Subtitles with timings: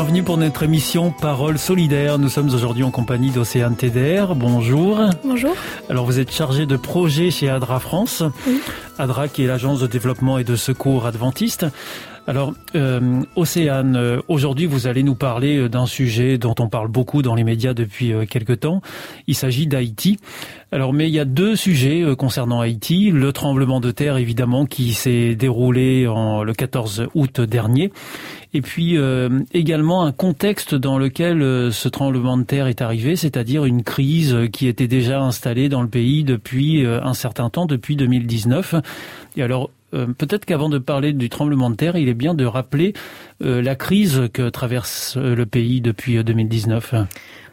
[0.00, 2.18] Bienvenue pour notre émission Parole solidaire.
[2.18, 4.34] Nous sommes aujourd'hui en compagnie d'Océane TDR.
[4.34, 4.98] Bonjour.
[5.22, 5.54] Bonjour.
[5.90, 8.22] Alors vous êtes chargé de projet chez ADRA France.
[8.46, 8.62] Oui.
[8.98, 11.66] ADRA qui est l'agence de développement et de secours adventiste.
[12.26, 16.88] Alors, euh, Océane, euh, aujourd'hui, vous allez nous parler euh, d'un sujet dont on parle
[16.88, 18.82] beaucoup dans les médias depuis euh, quelque temps.
[19.26, 20.18] Il s'agit d'Haïti.
[20.70, 23.10] Alors, mais il y a deux sujets concernant Haïti.
[23.10, 27.90] Le tremblement de terre, évidemment, qui s'est déroulé en, le 14 août dernier.
[28.54, 31.40] Et puis euh, également un contexte dans lequel
[31.72, 35.88] ce tremblement de terre est arrivé, c'est-à-dire une crise qui était déjà installée dans le
[35.88, 38.76] pays depuis un certain temps, depuis 2019.
[39.36, 42.44] Et alors, euh, peut-être qu'avant de parler du tremblement de terre, il est bien de
[42.44, 42.92] rappeler
[43.42, 46.94] euh, la crise que traverse euh, le pays depuis euh, 2019.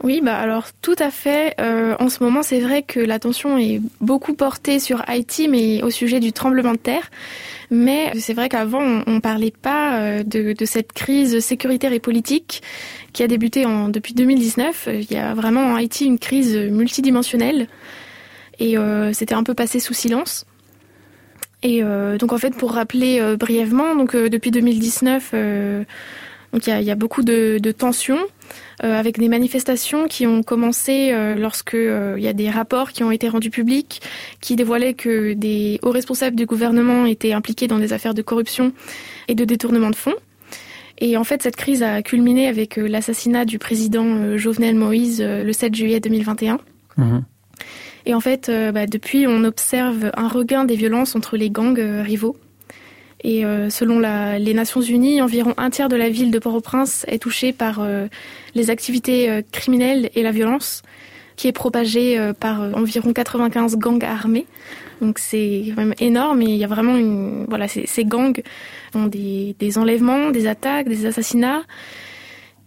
[0.04, 1.56] Oui, bah alors tout à fait.
[1.60, 5.90] Euh, en ce moment, c'est vrai que l'attention est beaucoup portée sur Haïti, mais au
[5.90, 7.10] sujet du tremblement de terre.
[7.72, 12.00] Mais c'est vrai qu'avant, on, on parlait pas euh, de, de cette crise sécuritaire et
[12.00, 12.62] politique
[13.12, 14.90] qui a débuté en, depuis 2019.
[14.94, 17.68] Il y a vraiment en Haïti une crise multidimensionnelle
[18.60, 20.46] et euh, c'était un peu passé sous silence.
[21.64, 25.84] Et euh, donc en fait, pour rappeler euh, brièvement, donc euh, depuis 2019, euh,
[26.54, 28.20] donc il y a, beaucoup de, tensions
[28.80, 33.28] avec des manifestations qui ont commencé lorsque il y a des rapports qui ont été
[33.28, 34.02] rendus publics
[34.40, 38.72] qui dévoilaient que des hauts responsables du gouvernement étaient impliqués dans des affaires de corruption
[39.28, 40.16] et de détournement de fonds.
[41.00, 45.76] Et en fait, cette crise a culminé avec l'assassinat du président Jovenel Moïse le 7
[45.76, 46.60] juillet 2021.
[46.96, 47.26] Mhm.
[48.08, 51.78] Et en fait, euh, bah, depuis, on observe un regain des violences entre les gangs
[51.78, 52.38] euh, rivaux.
[53.22, 57.22] Et euh, selon les Nations Unies, environ un tiers de la ville de Port-au-Prince est
[57.22, 57.86] touché par
[58.54, 60.84] les activités criminelles et la violence,
[61.36, 64.46] qui est propagée par environ 95 gangs armés.
[65.02, 68.40] Donc c'est quand même énorme et il y a vraiment une voilà ces, gangs
[68.94, 71.64] ont des, des enlèvements, des attaques, des assassinats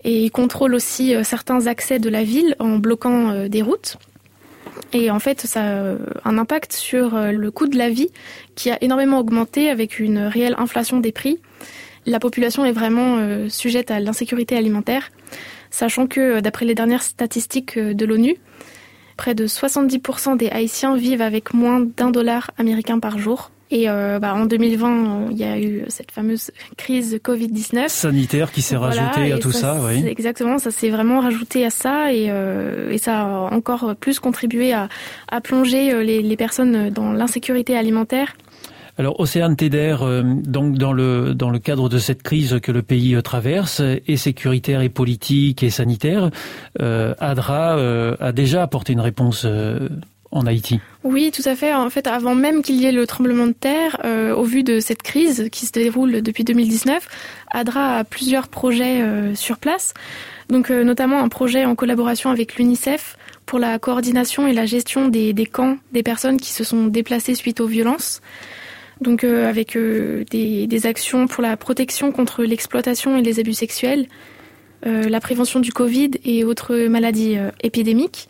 [0.02, 3.98] et ils contrôlent aussi certains accès de la ville en bloquant des routes.
[4.92, 8.10] Et en fait, ça a euh, un impact sur euh, le coût de la vie
[8.54, 11.38] qui a énormément augmenté avec une réelle inflation des prix.
[12.06, 15.10] La population est vraiment euh, sujette à l'insécurité alimentaire,
[15.70, 18.36] sachant que, d'après les dernières statistiques de l'ONU,
[19.16, 23.50] près de 70% des Haïtiens vivent avec moins d'un dollar américain par jour.
[23.70, 27.88] Et euh, bah, en 2020, euh, il y a eu cette fameuse crise Covid-19.
[27.88, 30.04] Sanitaire qui s'est Voilà, rajouté à tout ça, oui.
[30.06, 34.72] Exactement, ça s'est vraiment rajouté à ça et, euh, et ça a encore plus contribué
[34.72, 34.88] à,
[35.30, 38.34] à plonger euh, les, les personnes dans l'insécurité alimentaire.
[38.98, 42.82] Alors Océane Teder, euh, donc dans le dans le cadre de cette crise que le
[42.82, 46.30] pays traverse, et sécuritaire et politique et sanitaire,
[46.82, 49.88] euh, ADRA euh, a déjà apporté une réponse euh,
[51.02, 51.74] Oui, tout à fait.
[51.74, 54.78] En fait, avant même qu'il y ait le tremblement de terre, euh, au vu de
[54.78, 57.08] cette crise qui se déroule depuis 2019,
[57.50, 59.92] ADRA a plusieurs projets euh, sur place.
[60.48, 65.08] Donc, euh, notamment un projet en collaboration avec l'UNICEF pour la coordination et la gestion
[65.08, 68.20] des, camps des personnes qui se sont déplacées suite aux violences.
[69.00, 74.06] Donc, avec des, actions pour la protection contre l'exploitation et les abus sexuels,
[74.84, 78.28] la prévention du Covid et autres maladies épidémiques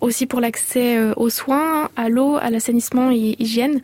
[0.00, 3.80] aussi pour l'accès euh, aux soins, à l'eau, à l'assainissement et hygiène,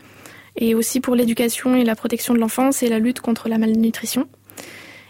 [0.57, 4.29] et aussi pour l'éducation et la protection de l'enfance et la lutte contre la malnutrition.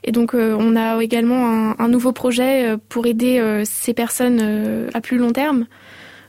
[0.02, 5.00] Et donc euh, on a également un, nouveau projet euh, pour aider ces personnes à
[5.00, 5.66] plus long terme.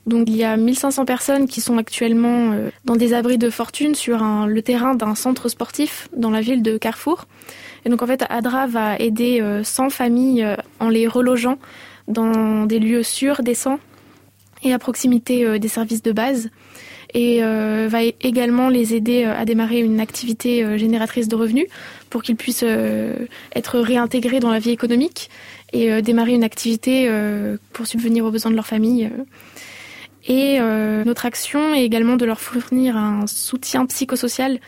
[0.06, 4.24] Donc il y a 1500 personnes qui sont actuellement dans des abris de fortune sur
[4.46, 7.26] le terrain d'un centre sportif dans la ville de Carrefour.
[7.86, 10.46] Et donc en fait ADRA va aider euh, 100 familles
[10.80, 11.58] en les relogeant
[12.08, 13.80] dans des lieux sûrs, décents
[14.66, 16.50] et à proximité euh, des services de base.
[17.14, 21.68] et va également les aider à démarrer une activité génératrice de revenus
[22.10, 22.66] pour qu'ils puissent
[23.56, 25.30] être réintégrés dans la vie économique
[25.72, 27.10] et démarrer une activité
[27.72, 29.10] pour subvenir aux besoins de leur famille.
[30.28, 30.60] Et
[31.06, 34.60] notre action est également de leur fournir un soutien psychosocial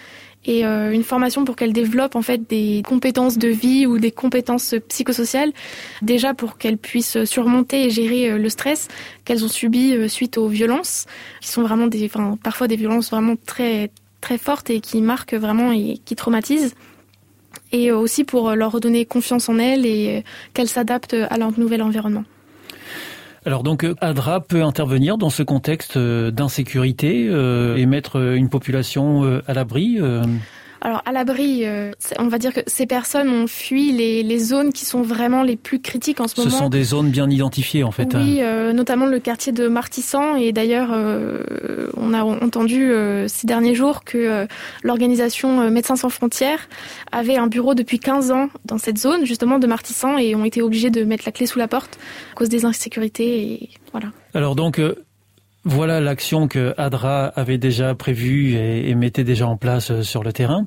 [0.47, 4.11] et euh, une formation pour qu'elles développent en fait des compétences de vie ou des
[4.11, 5.51] compétences psychosociales,
[6.01, 8.87] déjà pour qu'elles puissent surmonter et gérer euh, le stress
[9.25, 11.05] qu'elles ont subi euh, suite aux violences,
[11.41, 13.91] qui sont vraiment des, enfin, parfois des violences vraiment très
[14.21, 16.73] très fortes et qui marquent vraiment et qui traumatisent
[17.71, 20.23] et aussi pour leur redonner confiance en elles et
[20.53, 22.23] qu'elles s'adaptent à leur nouvel environnement.
[23.47, 28.49] Alors donc euh, ADRA peut intervenir dans ce contexte euh, d'insécurité euh, et mettre une
[28.49, 29.99] population à l'abri
[30.87, 34.71] alors à l'abri, euh, on va dire que ces personnes ont fui les, les, zones
[34.71, 36.49] qui sont vraiment les plus critiques en ce, moment.
[36.49, 38.15] Ce sont des zones bien identifiées en fait.
[38.15, 38.45] Oui, hein.
[38.45, 42.89] euh, notamment le quartier de Martissan et d'ailleurs euh, on a entendu
[43.27, 44.47] ces derniers jours que
[44.81, 46.69] l'organisation Médecins sans frontières
[47.11, 50.61] avait un bureau depuis 15 ans dans cette zone justement de Martissan et ont été
[50.61, 51.99] obligés de mettre la clé sous la porte
[52.31, 54.07] à cause des insécurités et voilà.
[54.33, 54.79] Alors donc
[55.67, 60.31] voilà l'action que Adra avait déjà prévue et, mettait déjà en place euh, sur le
[60.33, 60.65] terrain.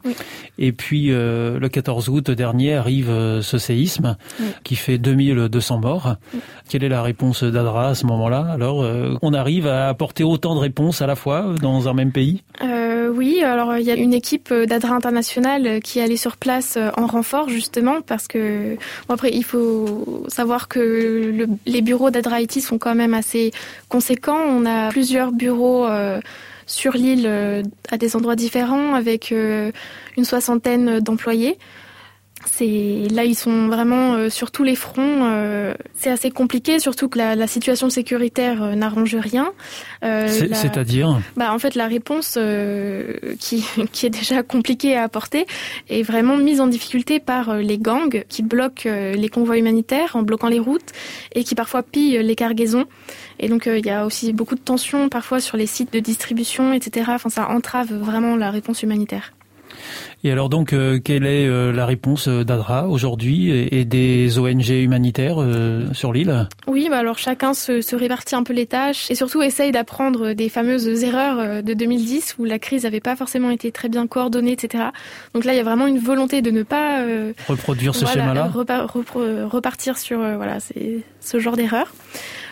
[0.59, 4.17] Et puis euh, le 14 août dernier arrive euh, ce séisme
[4.63, 6.17] qui fait 2200 morts.
[6.69, 8.47] Quelle est la réponse d'Adra à ce moment-là?
[8.51, 8.87] Alors,
[9.23, 12.45] on arrive à apporter autant de réponses à la fois dans un même pays?
[13.13, 17.07] Oui, alors il y a une équipe d'Adra International qui est allée sur place en
[17.07, 18.77] renfort justement parce que
[19.09, 23.53] bon, après il faut savoir que les bureaux d'Adra Haïti sont quand même assez
[23.89, 24.39] conséquents.
[24.39, 26.21] On a plusieurs bureaux euh,
[26.67, 29.73] sur l'île euh, à des endroits différents avec euh,
[30.17, 31.59] une soixantaine d'employés.
[32.47, 35.75] C'est là ils sont vraiment sur tous les fronts.
[35.95, 39.53] c'est assez compliqué, surtout que la, situation sécuritaire n'arrange rien.
[40.03, 42.39] C'est-à-dire Bah en fait la réponse
[43.39, 45.47] qui qui est déjà compliquée à apporter
[45.89, 50.49] est vraiment mise en difficulté par les gangs qui bloquent les convois humanitaires en bloquant
[50.49, 50.93] les routes
[51.35, 52.87] et qui parfois pillent les cargaisons.
[53.39, 56.01] Et donc euh, il y a aussi beaucoup de tensions parfois sur les sites de
[56.01, 57.11] distribution, etc.
[57.15, 59.33] Enfin, ça entrave vraiment la réponse humanitaire.
[60.23, 65.39] Et alors donc, euh, quelle est euh, la réponse d'ADRA aujourd'hui et, des ONG humanitaires
[65.93, 66.49] sur l'île?
[66.67, 70.33] Oui, bah alors chacun se, se, répartit un peu les tâches et surtout essaye d'apprendre
[70.33, 74.53] des fameuses erreurs de 2010 où la crise n'avait pas forcément été très bien coordonnée,
[74.53, 74.85] etc.
[75.35, 77.05] Donc là, il y a vraiment une volonté de ne pas
[77.49, 80.59] reproduire ce schéma-là, repartir sur voilà,
[81.21, 81.93] ce genre d'erreurs.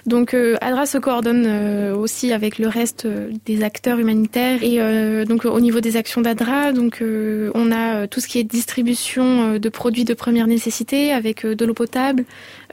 [0.08, 4.78] Donc euh, ADRA se coordonne euh, aussi avec le reste euh, des acteurs humanitaires et
[5.26, 9.69] donc au niveau des actions d'ADRA, donc on a tout ce qui est distribution de
[9.69, 12.25] produits de première nécessité avec de l'eau potable,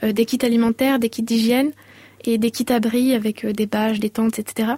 [0.02, 1.72] des kits alimentaires, des kits d'hygiène
[2.24, 4.74] et des kits abris avec des bâches, des tentes, etc.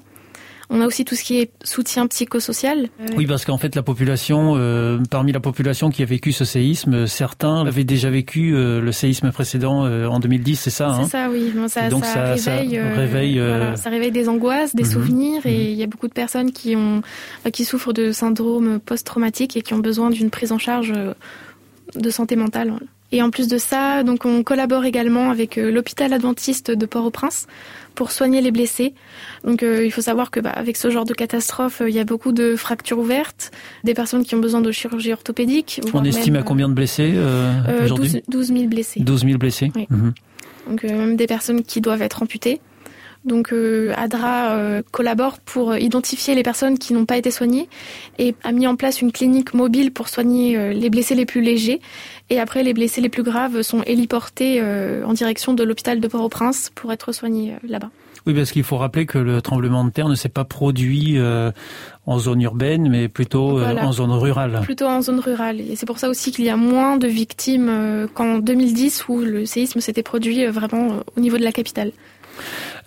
[0.71, 2.89] On a aussi tout ce qui est soutien psychosocial.
[3.17, 7.07] Oui, parce qu'en fait, la population, euh, parmi la population qui a vécu ce séisme,
[7.07, 11.11] certains avaient déjà vécu euh, le séisme précédent euh, en 2010, c'est ça hein C'est
[11.11, 11.53] ça, oui.
[11.69, 13.43] ça, Donc ça, réveille, réveille,
[13.77, 14.91] ça réveille des angoisses, des mhm.
[14.91, 15.71] souvenirs, et mhm.
[15.71, 17.01] il y a beaucoup de personnes qui ont,
[17.51, 20.93] qui souffrent de syndrome post-traumatique et qui ont besoin d'une prise en charge
[21.95, 22.75] de santé mentale.
[23.11, 27.47] Et en plus de ça, donc on collabore également avec l'hôpital adventiste de Port-au-Prince
[27.99, 28.95] pour soigner les blessés.
[29.43, 31.99] Donc euh, il faut savoir que bah, avec ce genre de catastrophe, euh, il y
[31.99, 33.51] a beaucoup de fractures ouvertes,
[33.83, 35.81] des personnes qui ont besoin de chirurgie orthopédique.
[35.93, 39.01] On estime à combien de blessés euh, aujourd'hui 12, 000 blessés.
[39.01, 39.73] 12 000 blessés.
[39.75, 40.13] Mhm.
[40.69, 42.61] Donc même des personnes qui doivent être amputées.
[43.25, 43.53] Donc
[43.97, 47.69] ADRA collabore pour identifier les personnes qui n'ont pas été soignées
[48.19, 51.81] et a mis en place une clinique mobile pour soigner les blessés les plus légers.
[52.31, 56.71] Et après, les blessés les plus graves sont héliportés en direction de l'hôpital de Port-au-Prince
[56.75, 57.91] pour être soignés là-bas.
[58.29, 61.51] Oui, parce qu'il faut rappeler que le tremblement de terre ne s'est pas produit euh,
[62.05, 64.61] en zone urbaine, mais plutôt euh, en zone rurale.
[64.63, 65.61] Plutôt en zone rurale.
[65.61, 69.21] Et c'est pour ça aussi qu'il y a moins de victimes euh, qu'en 2010, où
[69.21, 71.93] le séisme s'était produit vraiment au niveau de la capitale.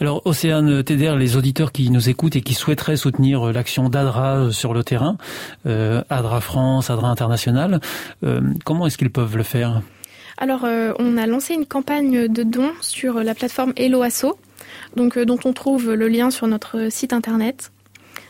[0.01, 4.73] Alors, Océane TDR, les auditeurs qui nous écoutent et qui souhaiteraient soutenir l'action d'ADRA sur
[4.73, 5.15] le terrain,
[5.65, 7.79] ADRA France, ADRA International,
[8.65, 9.83] comment est-ce qu'ils peuvent le faire?
[10.37, 10.65] Alors,
[10.97, 14.39] on a lancé une campagne de dons sur la plateforme Helloasso,
[14.95, 17.71] donc euh, dont on trouve le lien sur notre site internet.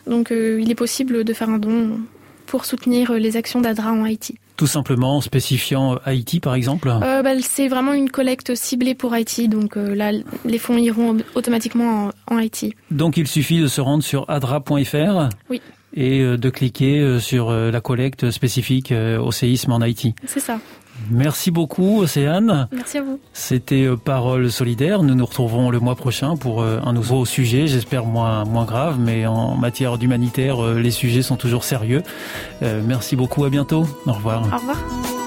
[0.07, 1.99] Donc euh, il est possible de faire un don
[2.45, 4.37] pour soutenir les actions d'ADRA en Haïti.
[4.61, 6.87] Tout simplement en spécifiant Haïti par exemple?
[6.87, 10.11] Euh, bah, C'est vraiment une collecte ciblée pour Haïti, donc là
[10.45, 12.75] les fonds iront automatiquement en, Haïti.
[12.91, 15.61] Donc il suffit de se rendre sur adra.fr oui.
[15.95, 20.13] et de cliquer sur la collecte spécifique au séisme en Haïti.
[20.27, 20.59] C'est ça.
[21.09, 22.67] Merci beaucoup, Océane.
[22.71, 23.19] Merci à vous.
[23.33, 25.03] C'était euh, Parole solidaire.
[25.03, 28.97] Nous nous retrouverons le mois prochain pour euh, un nouveau sujet, j'espère moins, moins grave,
[28.99, 32.03] mais en matière d'humanitaire, euh, les sujets sont toujours sérieux.
[32.61, 33.85] Merci beaucoup, à bientôt.
[34.05, 34.41] Au revoir.
[34.41, 35.20] Au revoir.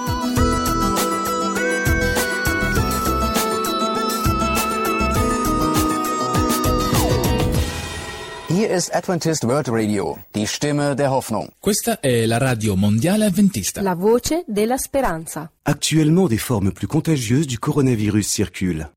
[8.65, 11.51] Hier ist Adventist World Radio, die Stimme der Hoffnung.
[11.61, 13.83] Questa è la radio mondiale adventista.
[13.83, 15.53] La voce della speranza.
[15.65, 18.91] Actuellement, des formes plus contagieuses du coronavirus circulent.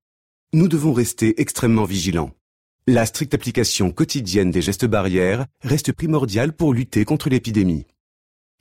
[0.53, 2.31] Nous devons rester extrêmement vigilants.
[2.87, 7.85] La stricte application quotidienne des gestes barrières reste primordiale pour lutter contre l'épidémie.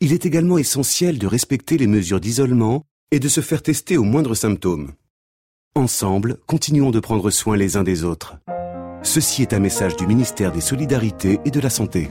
[0.01, 2.83] Il est également essentiel de respecter les mesures d'isolement
[3.13, 4.91] et de se faire tester aux moindres symptômes.
[5.77, 8.39] Ensemble, continuons de prendre soin les uns des autres.
[9.03, 12.11] Ceci est un message du ministère des Solidarités et de la Santé.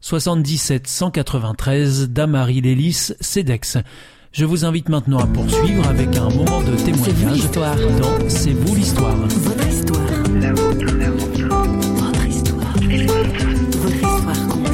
[0.00, 3.76] 77 193 Damary Lélis, CEDEX.
[4.32, 9.14] Je vous invite maintenant à poursuivre avec un moment de témoignage dans C'est vous l'histoire.
[9.16, 10.06] Votre histoire.
[10.40, 11.48] La vôtre, la vôtre.
[11.96, 12.72] Votre histoire.
[12.72, 14.70] Votre histoire compte.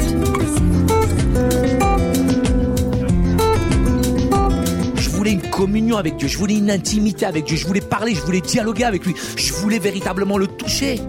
[4.95, 8.15] Je voulais une communion avec Dieu, je voulais une intimité avec Dieu, je voulais parler,
[8.15, 11.01] je voulais dialoguer avec lui, je voulais véritablement le toucher.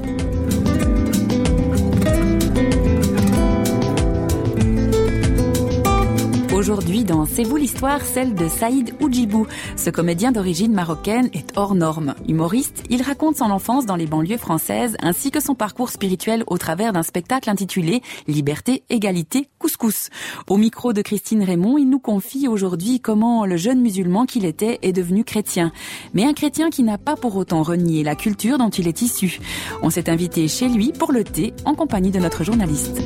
[6.68, 9.46] Aujourd'hui, dans C'est vous l'histoire, celle de Saïd Oujibou.
[9.76, 12.14] Ce comédien d'origine marocaine est hors norme.
[12.28, 16.58] Humoriste, il raconte son enfance dans les banlieues françaises ainsi que son parcours spirituel au
[16.58, 20.10] travers d'un spectacle intitulé Liberté, égalité, couscous.
[20.46, 24.78] Au micro de Christine Raymond, il nous confie aujourd'hui comment le jeune musulman qu'il était
[24.82, 25.72] est devenu chrétien.
[26.12, 29.40] Mais un chrétien qui n'a pas pour autant renié la culture dont il est issu.
[29.80, 33.00] On s'est invité chez lui pour le thé en compagnie de notre journaliste.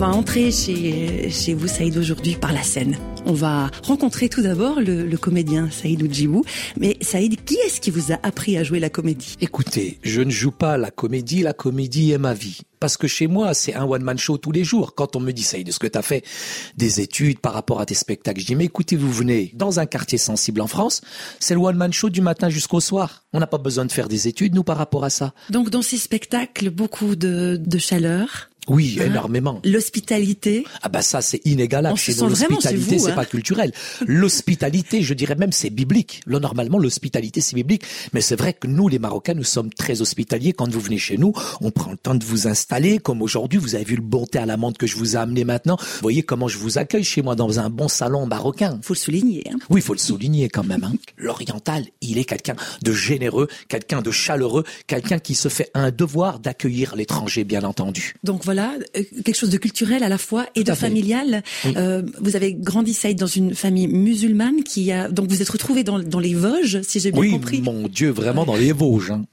[0.00, 2.96] Va entrer chez, chez vous, Saïd, aujourd'hui par la scène.
[3.26, 6.42] On va rencontrer tout d'abord le, le, comédien Saïd Oudjibou.
[6.78, 9.36] Mais Saïd, qui est-ce qui vous a appris à jouer la comédie?
[9.42, 12.62] Écoutez, je ne joue pas la comédie, la comédie est ma vie.
[12.80, 14.94] Parce que chez moi, c'est un one-man show tous les jours.
[14.94, 16.24] Quand on me dit, Saïd, est-ce que tu as fait
[16.78, 18.40] des études par rapport à tes spectacles?
[18.40, 21.02] Je dis, mais écoutez, vous venez dans un quartier sensible en France,
[21.40, 23.24] c'est le one-man show du matin jusqu'au soir.
[23.34, 25.34] On n'a pas besoin de faire des études, nous, par rapport à ça.
[25.50, 28.49] Donc, dans ces spectacles, beaucoup de, de chaleur?
[28.68, 29.60] Oui, hein énormément.
[29.64, 30.64] L'hospitalité.
[30.82, 31.98] Ah bah ça c'est inégalable.
[31.98, 33.14] Chez nous, l'hospitalité c'est hein.
[33.14, 33.72] pas culturel.
[34.06, 36.20] L'hospitalité, je dirais même c'est biblique.
[36.26, 40.00] Là normalement l'hospitalité c'est biblique, mais c'est vrai que nous les Marocains nous sommes très
[40.00, 40.52] hospitaliers.
[40.52, 42.98] Quand vous venez chez nous, on prend le temps de vous installer.
[42.98, 45.18] Comme aujourd'hui, vous avez vu le bon thé à la menthe que je vous ai
[45.18, 45.76] amené maintenant.
[45.78, 48.78] Vous voyez comment je vous accueille chez moi dans un bon salon marocain.
[48.82, 49.44] Faut le souligner.
[49.50, 49.58] Hein.
[49.68, 50.84] Oui, faut le souligner quand même.
[50.84, 50.92] Hein.
[51.16, 56.38] L'oriental, il est quelqu'un de généreux, quelqu'un de chaleureux, quelqu'un qui se fait un devoir
[56.38, 58.14] d'accueillir l'étranger, bien entendu.
[58.24, 61.44] Donc voilà, euh, quelque chose de culturel à la fois et de familial.
[61.66, 65.84] Euh, vous avez grandi, Saïd, dans une famille musulmane qui a donc vous êtes retrouvé
[65.84, 67.60] dans, dans les Vosges, si j'ai bien oui, compris.
[67.60, 69.12] mon Dieu, vraiment dans les Vosges.
[69.12, 69.24] Hein.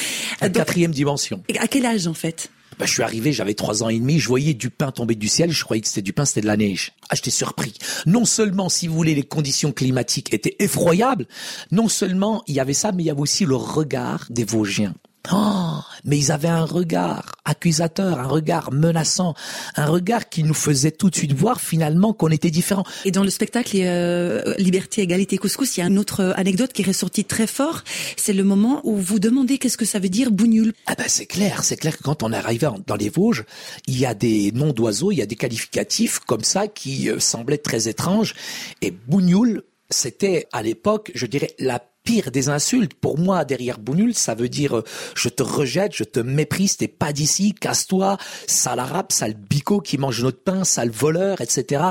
[0.54, 1.42] quatrième dimension.
[1.58, 2.50] À quel âge en fait?
[2.78, 5.28] Ben, je suis arrivé, j'avais trois ans et demi, je voyais du pain tomber du
[5.28, 6.92] ciel, je croyais que c'était du pain, c'était de la neige.
[7.10, 7.74] Ah, j'étais surpris.
[8.06, 11.26] Non seulement, si vous voulez, les conditions climatiques étaient effroyables,
[11.70, 14.94] non seulement il y avait ça, mais il y avait aussi le regard des Vosgiens.
[15.30, 19.34] Oh, mais ils avaient un regard accusateur, un regard menaçant,
[19.76, 22.84] un regard qui nous faisait tout de suite voir finalement qu'on était différents.
[23.04, 26.82] Et dans le spectacle euh, Liberté, Égalité, Couscous, il y a une autre anecdote qui
[26.82, 27.82] est ressortie très fort.
[28.16, 30.72] C'est le moment où vous demandez qu'est-ce que ça veut dire bougnoul.
[30.86, 33.44] Ah ben c'est clair, c'est clair que quand on est arrivé dans les Vosges,
[33.86, 37.20] il y a des noms d'oiseaux, il y a des qualificatifs comme ça qui euh,
[37.20, 38.34] semblaient très étranges.
[38.80, 42.94] Et bougnoul, c'était à l'époque, je dirais, la pire des insultes.
[42.94, 46.88] Pour moi, derrière Bounul, ça veut dire euh, je te rejette, je te méprise, t'es
[46.88, 51.82] pas d'ici, casse-toi, sale arabe, sale bico qui mange notre pain, sale voleur, etc.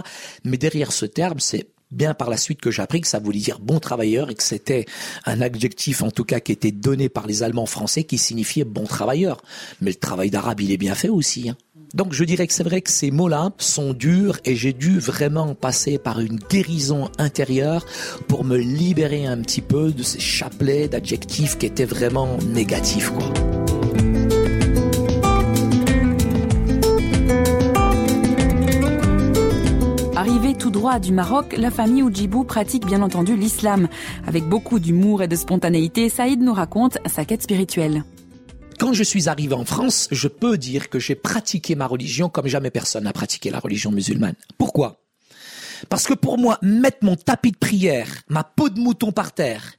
[0.43, 3.39] Mais derrière ce terme, c'est bien par la suite que j'ai appris que ça voulait
[3.39, 4.85] dire bon travailleur et que c'était
[5.25, 8.85] un adjectif en tout cas qui était donné par les Allemands français qui signifiait bon
[8.85, 9.41] travailleur.
[9.81, 11.49] Mais le travail d'arabe, il est bien fait aussi.
[11.49, 11.57] Hein.
[11.93, 15.55] Donc je dirais que c'est vrai que ces mots-là sont durs et j'ai dû vraiment
[15.55, 17.85] passer par une guérison intérieure
[18.27, 23.11] pour me libérer un petit peu de ces chapelets d'adjectifs qui étaient vraiment négatifs.
[30.15, 33.89] Arrivée tout droit du Maroc, la famille Oujibou pratique bien entendu l'islam.
[34.27, 38.03] Avec beaucoup d'humour et de spontanéité, Saïd nous raconte sa quête spirituelle.
[38.81, 42.47] Quand je suis arrivé en France, je peux dire que j'ai pratiqué ma religion comme
[42.47, 44.33] jamais personne n'a pratiqué la religion musulmane.
[44.57, 45.03] Pourquoi?
[45.87, 49.73] Parce que pour moi, mettre mon tapis de prière, ma peau de mouton par terre,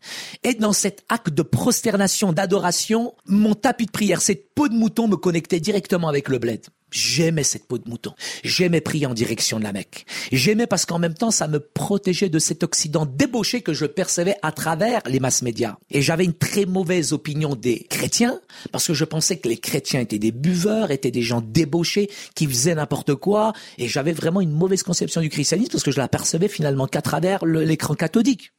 [0.44, 5.08] être dans cet acte de prosternation, d'adoration, mon tapis de prière, cette peau de mouton
[5.08, 6.64] me connectait directement avec le bled.
[6.92, 8.12] J'aimais cette peau de mouton.
[8.44, 10.04] J'aimais prier en direction de la Mecque.
[10.30, 14.36] J'aimais parce qu'en même temps, ça me protégeait de cet Occident débauché que je percevais
[14.42, 15.76] à travers les masses médias.
[15.90, 20.00] Et j'avais une très mauvaise opinion des chrétiens parce que je pensais que les chrétiens
[20.00, 23.54] étaient des buveurs, étaient des gens débauchés qui faisaient n'importe quoi.
[23.78, 27.44] Et j'avais vraiment une mauvaise conception du christianisme parce que je l'apercevais finalement qu'à travers
[27.44, 28.52] l'écran cathodique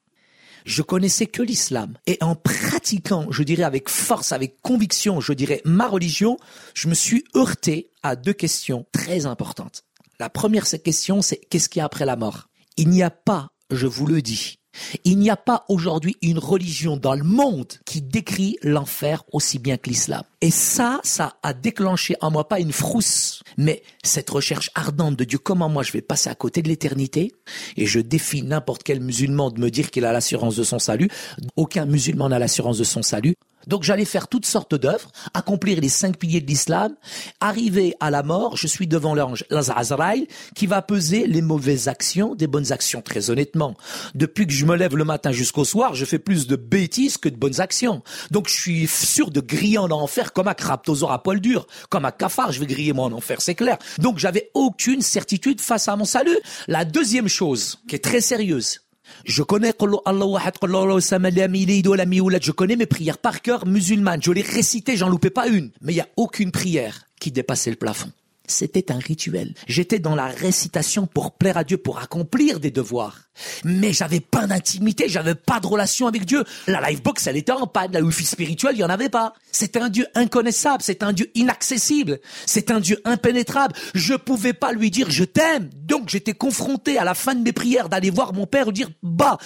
[0.66, 1.94] je connaissais que l'islam.
[2.08, 6.38] Et en pratiquant, je dirais avec force, avec conviction, je dirais ma religion,
[6.74, 9.84] je me suis heurté à deux questions très importantes.
[10.20, 12.50] La première question, c'est qu'est-ce qu'il y a après la mort?
[12.78, 14.60] Il n'y a pas, je vous le dis,
[15.04, 19.78] il n'y a pas aujourd'hui une religion dans le monde qui décrit l'enfer aussi bien
[19.78, 20.24] que l'islam.
[20.42, 25.24] Et ça, ça a déclenché en moi pas une frousse, mais cette recherche ardente de
[25.24, 27.34] Dieu, comment moi je vais passer à côté de l'éternité?
[27.78, 31.10] Et je défie n'importe quel musulman de me dire qu'il a l'assurance de son salut.
[31.56, 33.36] Aucun musulman n'a l'assurance de son salut.
[33.68, 36.96] Donc j'allais faire toutes sortes d'œuvres, accomplir les cinq piliers de l'islam,
[37.40, 42.36] arriver à la mort, je suis devant l'ange Azraïl qui va peser les mauvaises actions
[42.36, 43.76] des bonnes actions, très honnêtement.
[44.16, 47.30] Depuis que je me lève le matin jusqu'au soir, je fais plus de bêtises que
[47.30, 48.04] de bonnes actions.
[48.32, 52.06] Donc je suis sûr de griller en enfer comme un craptosaure à poil dur, comme
[52.06, 53.78] un cafard, je vais griller moi en enfer, c'est clair.
[54.00, 56.38] Donc j'avais aucune certitude face à mon salut.
[56.68, 58.83] La deuxième chose, qui est très sérieuse,
[59.26, 59.74] je connais
[62.44, 64.22] je connais mes prières par cœur musulmanes.
[64.24, 65.72] Je les récitais, j'en loupais pas une.
[65.82, 68.12] Mais il n'y a aucune prière qui dépassait le plafond.
[68.46, 69.54] C'était un rituel.
[69.68, 73.30] J'étais dans la récitation pour plaire à Dieu, pour accomplir des devoirs.
[73.64, 76.44] Mais j'avais pas d'intimité, j'avais pas de relation avec Dieu.
[76.68, 77.94] La livebox, elle était en panne.
[77.94, 79.34] La wifi spirituelle, il y en avait pas.
[79.52, 83.76] C'est un Dieu inconnaissable, c'est un Dieu inaccessible, c'est un Dieu impénétrable.
[83.96, 85.70] Je pouvais pas lui dire je t'aime.
[85.74, 88.90] Donc j'étais confronté à la fin de mes prières d'aller voir mon père et dire
[89.02, 89.38] bah,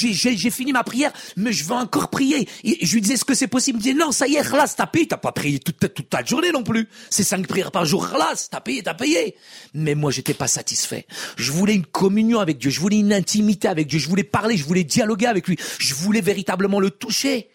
[0.00, 2.48] j'ai fini ma prière, mais je veux encore prier.
[2.64, 3.78] Je lui disais, est-ce que c'est possible?
[3.78, 6.08] Il me disait, non, ça y est, là, t'as payé, t'as pas prié toute, toute
[6.08, 6.88] ta journée non plus.
[7.10, 9.36] C'est cinq prières par jour, là, t'as payé, t'as payé.
[9.74, 11.06] Mais moi, j'étais pas satisfait.
[11.36, 14.56] Je voulais une communion avec Dieu, je voulais une intimité avec Dieu, je voulais parler,
[14.56, 17.50] je voulais dialoguer avec lui, je voulais véritablement le toucher.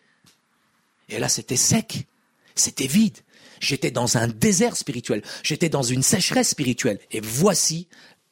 [1.09, 2.07] Et là, c'était sec,
[2.55, 3.17] c'était vide.
[3.61, 6.99] J'étais dans un désert spirituel, j'étais dans une sécheresse spirituelle.
[7.11, 7.87] Et voici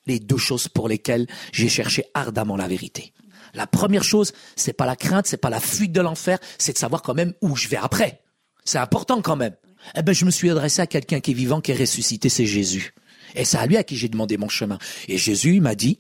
[0.06, 3.14] les deux choses pour lesquelles j'ai cherché ardemment la vérité.
[3.54, 6.78] La première chose, c'est pas la crainte, c'est pas la fuite de l'enfer, c'est de
[6.78, 8.22] savoir quand même où je vais après.
[8.66, 9.56] C'est important quand même.
[9.96, 12.46] Eh ben, je me suis adressé à quelqu'un qui est vivant, qui est ressuscité, c'est
[12.46, 12.94] Jésus.
[13.36, 14.78] Et c'est à lui à qui j'ai demandé mon chemin.
[15.08, 16.00] Et Jésus m'a dit,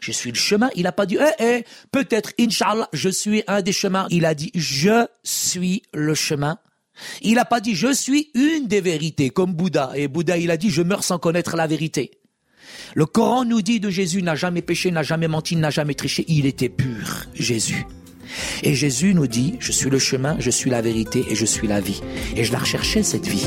[0.00, 0.70] je suis le chemin.
[0.74, 4.06] Il n'a pas dit, eh, eh, peut-être, inshallah, je suis un des chemins.
[4.10, 6.58] Il a dit, je suis le chemin.
[7.22, 9.92] Il n'a pas dit, je suis une des vérités, comme Bouddha.
[9.94, 12.21] Et Bouddha, il a dit, je meurs sans connaître la vérité.
[12.94, 16.24] Le Coran nous dit de Jésus n'a jamais péché, n'a jamais menti, n'a jamais triché.
[16.28, 17.86] Il était pur, Jésus.
[18.62, 21.68] Et Jésus nous dit, je suis le chemin, je suis la vérité et je suis
[21.68, 22.02] la vie.
[22.36, 23.46] Et je la recherchais, cette vie.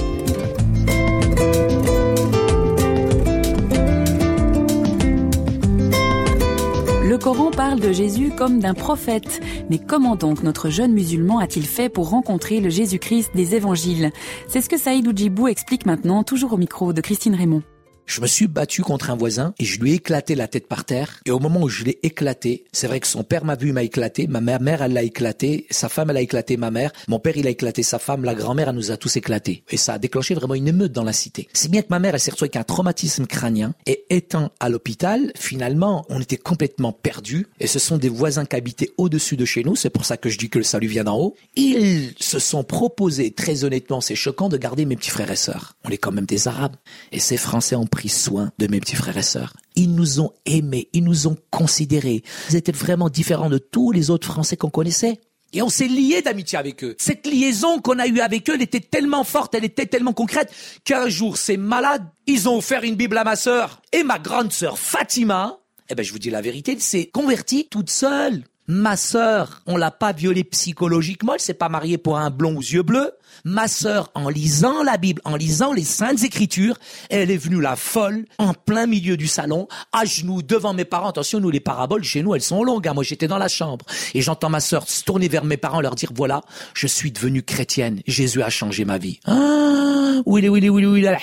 [7.07, 9.41] Le Coran parle de Jésus comme d'un prophète.
[9.69, 14.11] Mais comment donc notre jeune musulman a-t-il fait pour rencontrer le Jésus-Christ des évangiles?
[14.47, 17.63] C'est ce que Saïd Oujibou explique maintenant, toujours au micro de Christine Raymond.
[18.05, 20.85] Je me suis battu contre un voisin et je lui ai éclaté la tête par
[20.85, 21.19] terre.
[21.25, 23.83] Et au moment où je l'ai éclaté, c'est vrai que son père m'a vu, m'a
[23.83, 27.35] éclaté, ma mère, elle l'a éclaté, sa femme, elle a éclaté ma mère, mon père,
[27.35, 29.63] il a éclaté sa femme, la grand-mère, elle nous a tous éclatés.
[29.69, 31.47] Et ça a déclenché vraiment une émeute dans la cité.
[31.53, 34.69] C'est bien que ma mère, elle s'est retrouvée avec un traumatisme crânien et étant à
[34.69, 37.47] l'hôpital, finalement, on était complètement perdus.
[37.59, 40.29] Et ce sont des voisins qui habitaient au-dessus de chez nous, c'est pour ça que
[40.29, 41.35] je dis que le salut vient d'en haut.
[41.55, 45.75] Ils se sont proposés, très honnêtement, c'est choquant de garder mes petits frères et sœurs.
[45.83, 46.75] On est quand même des Arabes.
[47.11, 49.53] Et ces Français ont pris soin de mes petits frères et sœurs.
[49.77, 52.23] Ils nous ont aimés, ils nous ont considérés.
[52.49, 55.21] Ils étaient vraiment différents de tous les autres Français qu'on connaissait.
[55.53, 56.97] Et on s'est lié d'amitié avec eux.
[56.99, 60.51] Cette liaison qu'on a eue avec eux, elle était tellement forte, elle était tellement concrète,
[60.83, 63.81] qu'un jour, ces malades, ils ont offert une Bible à ma sœur.
[63.93, 65.57] Et ma grande sœur Fatima,
[65.89, 68.43] eh ben, je vous dis la vérité, elle s'est convertie toute seule.
[68.67, 72.61] Ma sœur, on l'a pas violée psychologiquement, elle s'est pas mariée pour un blond aux
[72.61, 73.11] yeux bleus.
[73.43, 76.77] Ma sœur, en lisant la Bible, en lisant les Saintes Écritures,
[77.11, 81.09] elle est venue la folle, en plein milieu du salon, à genoux, devant mes parents.
[81.09, 82.87] Attention, nous, les paraboles, chez nous, elles sont longues.
[82.87, 82.95] Hein.
[82.95, 83.85] Moi, j'étais dans la chambre.
[84.15, 86.41] Et j'entends ma sœur se tourner vers mes parents, leur dire, voilà,
[86.73, 88.01] je suis devenue chrétienne.
[88.07, 89.19] Jésus a changé ma vie.
[89.25, 91.19] Ah, oui, oui, oui, oui, oui, la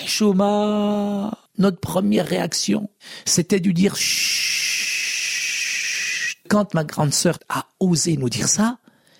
[1.58, 2.88] Notre première réaction,
[3.24, 3.96] c'était de dire,
[6.52, 8.76] quand ma grande sœur a osé nous dire ça,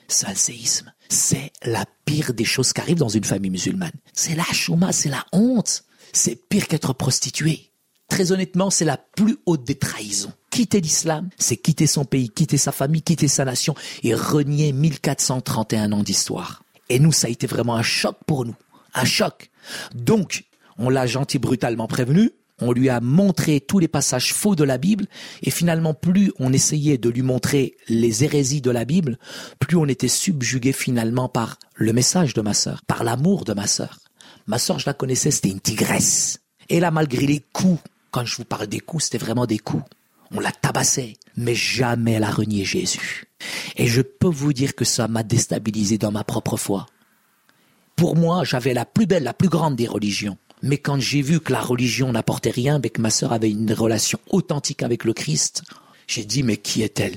[0.06, 0.92] c'est un séisme.
[1.08, 3.94] C'est la pire des choses qui arrivent dans une famille musulmane.
[4.12, 5.84] C'est la chouma, c'est la honte.
[6.12, 7.70] C'est pire qu'être prostituée.
[8.10, 10.34] Très honnêtement, c'est la plus haute des trahisons.
[10.50, 15.92] Quitter l'islam, c'est quitter son pays, quitter sa famille, quitter sa nation et renier 1431
[15.92, 16.62] ans d'histoire.
[16.90, 18.56] Et nous, ça a été vraiment un choc pour nous.
[18.92, 19.50] Un choc.
[19.94, 20.44] Donc,
[20.76, 22.32] on l'a gentil brutalement prévenu,
[22.62, 25.06] on lui a montré tous les passages faux de la Bible,
[25.42, 29.18] et finalement, plus on essayait de lui montrer les hérésies de la Bible,
[29.58, 33.66] plus on était subjugué finalement par le message de ma sœur, par l'amour de ma
[33.66, 33.98] sœur.
[34.46, 36.40] Ma sœur, je la connaissais, c'était une tigresse.
[36.68, 39.84] Et là, malgré les coups, quand je vous parle des coups, c'était vraiment des coups.
[40.34, 43.26] On la tabassait, mais jamais elle a renié Jésus.
[43.76, 46.86] Et je peux vous dire que ça m'a déstabilisé dans ma propre foi.
[47.96, 50.38] Pour moi, j'avais la plus belle, la plus grande des religions.
[50.62, 53.72] Mais quand j'ai vu que la religion n'apportait rien, mais que ma sœur avait une
[53.72, 55.62] relation authentique avec le Christ,
[56.06, 57.16] j'ai dit, mais qui est-elle?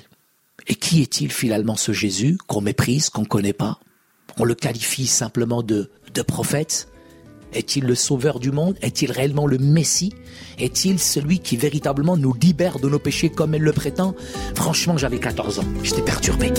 [0.68, 3.80] Et qui est-il finalement ce Jésus qu'on méprise, qu'on ne connaît pas?
[4.38, 6.88] On le qualifie simplement de, de prophète?
[7.54, 8.76] Est-il le sauveur du monde?
[8.82, 10.14] Est-il réellement le Messie?
[10.58, 14.16] Est-il celui qui véritablement nous libère de nos péchés comme elle le prétend?
[14.56, 15.66] Franchement, j'avais 14 ans.
[15.84, 16.52] J'étais perturbé.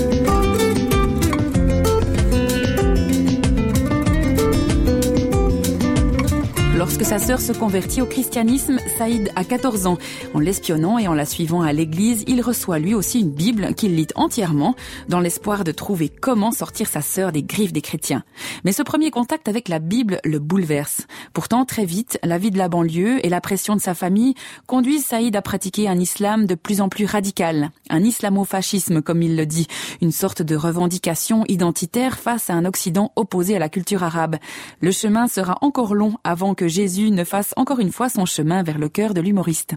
[6.87, 9.99] Lorsque sa sœur se convertit au christianisme, Saïd a 14 ans.
[10.35, 13.97] En l'espionnant et en la suivant à l'église, il reçoit lui aussi une Bible qu'il
[13.97, 14.77] lit entièrement
[15.09, 18.23] dans l'espoir de trouver comment sortir sa sœur des griffes des chrétiens.
[18.65, 21.09] Mais ce premier contact avec la Bible le bouleverse.
[21.33, 24.35] Pourtant, très vite, la vie de la banlieue et la pression de sa famille
[24.69, 27.73] conduisent Saïd à pratiquer un islam de plus en plus radical.
[27.91, 29.67] Un islamo-fascisme, comme il le dit.
[30.03, 34.37] Une sorte de revendication identitaire face à un Occident opposé à la culture arabe.
[34.81, 38.63] Le chemin sera encore long avant que Jésus ne fasse encore une fois son chemin
[38.63, 39.77] vers le cœur de l'humoriste.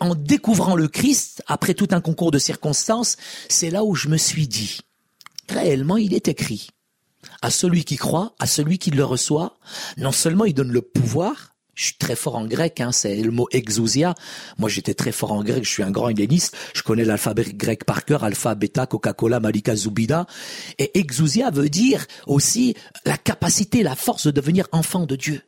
[0.00, 3.16] En découvrant le Christ, après tout un concours de circonstances,
[3.48, 4.80] c'est là où je me suis dit,
[5.48, 6.70] réellement il est écrit,
[7.42, 9.56] à celui qui croit, à celui qui le reçoit,
[9.98, 13.30] non seulement il donne le pouvoir, je suis très fort en grec, hein, c'est le
[13.30, 14.16] mot exousia.
[14.58, 16.54] Moi, j'étais très fort en grec, je suis un grand helléniste.
[16.74, 20.26] Je connais l'alphabet grec par cœur, alpha, bêta, Coca-Cola, Malika, Zubida.
[20.78, 22.74] Et exousia veut dire aussi
[23.06, 25.40] la capacité, la force de devenir enfant de Dieu.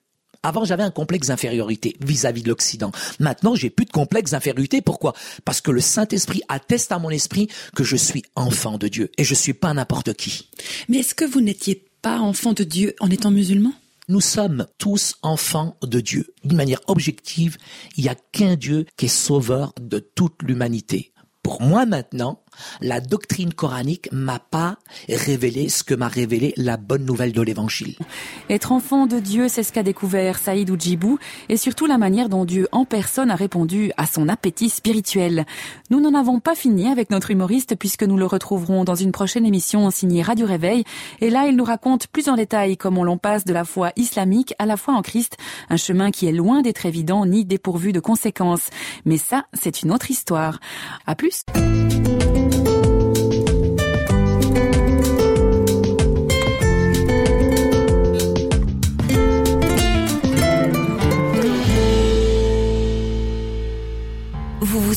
[0.45, 2.93] Avant, j'avais un complexe d'infériorité vis-à-vis de l'Occident.
[3.19, 4.83] Maintenant, j'ai plus de complexe d'infériorité.
[4.83, 5.15] Pourquoi?
[5.47, 9.25] Parce que le Saint-Esprit atteste à mon esprit que je suis enfant de Dieu et
[9.25, 10.51] je suis pas n'importe qui.
[10.89, 13.73] Mais est-ce que vous n'étiez pas enfant de Dieu en étant musulman?
[14.09, 16.35] Nous sommes tous enfants de Dieu.
[16.45, 17.57] D'une manière objective,
[17.97, 21.13] il n'y a qu'un Dieu qui est sauveur de toute l'humanité.
[21.43, 22.43] Pour moi maintenant,
[22.81, 24.77] la doctrine coranique m'a pas
[25.09, 27.97] révélé ce que m'a révélé la bonne nouvelle de l'évangile.
[28.51, 32.45] Être enfant de Dieu, c'est ce qu'a découvert Saïd Oujibou et surtout la manière dont
[32.45, 35.47] Dieu en personne a répondu à son appétit spirituel.
[35.91, 39.47] Nous n'en avons pas fini avec notre humoriste puisque nous le retrouverons dans une prochaine
[39.47, 40.85] émission signée Radio Réveil
[41.21, 44.55] et là il nous raconte plus en détail comment l'on passe de la foi islamique
[44.59, 45.37] à la foi en Christ,
[45.71, 48.71] un chemin qui est loin d'être évident ni dépourvu de conséquences.
[49.05, 50.61] Mais ça, c'est une autre histoire.
[51.07, 51.45] À plus.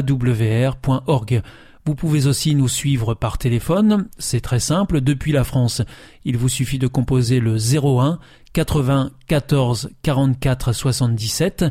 [0.00, 1.42] www.awr.org.
[1.84, 5.82] Vous pouvez aussi nous suivre par téléphone, c'est très simple, depuis la France.
[6.24, 8.20] Il vous suffit de composer le 01
[8.52, 11.64] 80 14 44 77.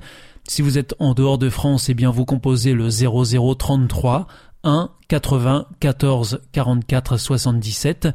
[0.47, 4.27] Si vous êtes en dehors de France, eh bien vous composez le 0033
[4.65, 8.09] 1 80 14 44 77.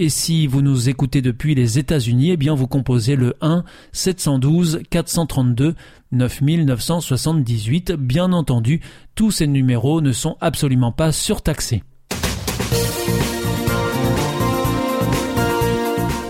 [0.00, 4.82] Et si vous nous écoutez depuis les États-Unis, eh bien vous composez le 1 712
[4.90, 5.74] 432
[6.12, 7.94] 9978.
[7.94, 8.80] Bien entendu,
[9.16, 11.82] tous ces numéros ne sont absolument pas surtaxés.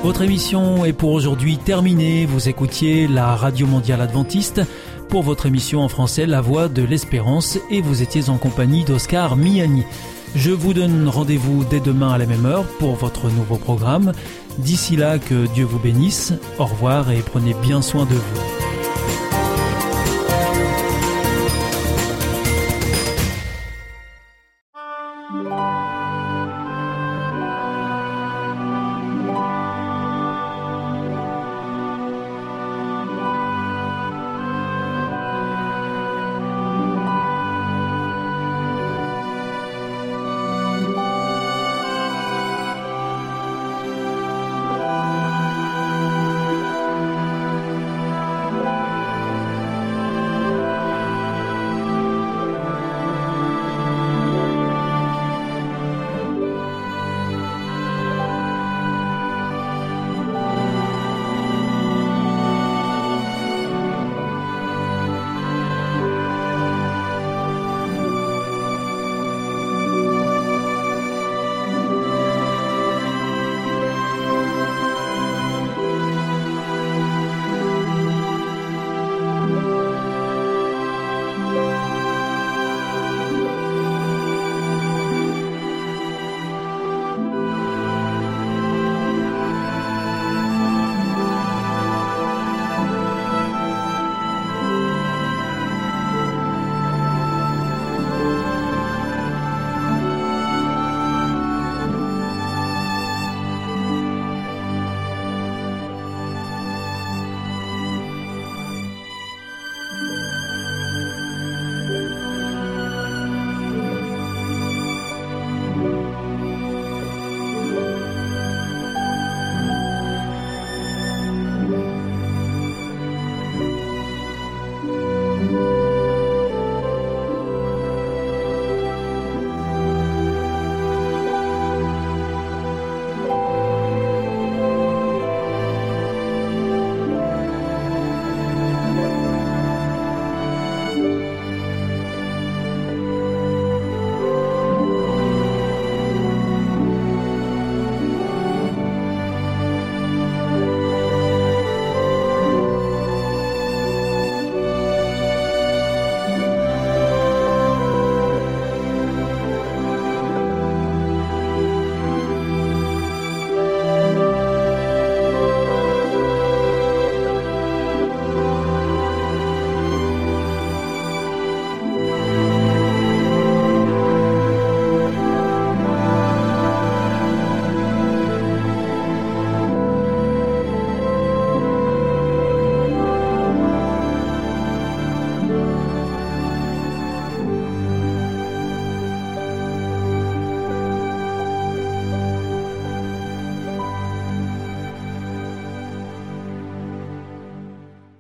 [0.03, 2.25] Votre émission est pour aujourd'hui terminée.
[2.25, 4.63] Vous écoutiez la Radio Mondiale Adventiste
[5.11, 9.37] pour votre émission en français La Voix de l'Espérance et vous étiez en compagnie d'Oscar
[9.37, 9.85] Miani.
[10.35, 14.13] Je vous donne rendez-vous dès demain à la même heure pour votre nouveau programme.
[14.59, 16.33] D'ici là, que Dieu vous bénisse.
[16.59, 18.58] Au revoir et prenez bien soin de vous.